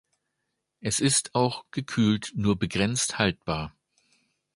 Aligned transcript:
Es 0.79 0.99
ist 0.99 1.35
auch 1.35 1.63
gekühlt 1.69 2.33
nur 2.33 2.57
begrenzt 2.57 3.19
haltbar. 3.19 3.71